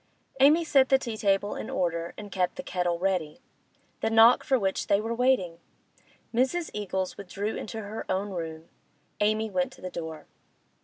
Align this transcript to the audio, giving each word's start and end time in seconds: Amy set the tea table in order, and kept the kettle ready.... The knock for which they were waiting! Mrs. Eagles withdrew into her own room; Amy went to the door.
Amy 0.39 0.63
set 0.65 0.89
the 0.89 0.97
tea 0.97 1.15
table 1.15 1.55
in 1.55 1.69
order, 1.69 2.15
and 2.17 2.31
kept 2.31 2.55
the 2.55 2.63
kettle 2.63 2.97
ready.... 2.97 3.39
The 3.99 4.09
knock 4.09 4.43
for 4.43 4.57
which 4.57 4.87
they 4.87 4.99
were 4.99 5.13
waiting! 5.13 5.59
Mrs. 6.33 6.71
Eagles 6.73 7.17
withdrew 7.19 7.55
into 7.55 7.81
her 7.83 8.07
own 8.11 8.31
room; 8.31 8.69
Amy 9.19 9.51
went 9.51 9.71
to 9.73 9.81
the 9.81 9.91
door. 9.91 10.25